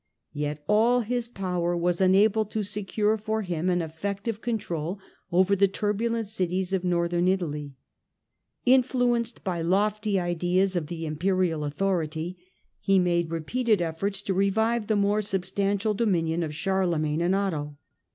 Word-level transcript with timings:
Yet 0.33 0.63
all 0.67 1.01
his 1.01 1.27
power 1.27 1.77
was 1.77 2.01
unable 2.01 2.43
to 2.45 2.63
secure 2.63 3.17
for 3.19 3.43
him 3.43 3.69
an 3.69 3.83
effective 3.83 4.41
control 4.41 4.97
over 5.31 5.55
the 5.55 5.67
turbulent 5.67 6.27
cities 6.27 6.73
of 6.73 6.83
Northern 6.83 7.27
Italy. 7.27 7.75
Influenced 8.65 9.43
by 9.43 9.61
lofty 9.61 10.19
ideas 10.19 10.75
of 10.75 10.87
the 10.87 11.05
Imperial 11.05 11.63
authority, 11.63 12.35
he 12.79 12.97
made 12.97 13.29
repeated 13.29 13.79
efforts 13.79 14.23
to 14.23 14.33
revive 14.33 14.87
the 14.87 14.95
more 14.95 15.21
substantial 15.21 15.93
dominion 15.93 16.41
of 16.41 16.55
Charlemagne 16.55 17.21
and 17.21 17.35
Otho. 17.35 17.77